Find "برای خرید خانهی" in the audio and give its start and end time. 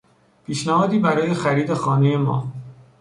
0.99-2.17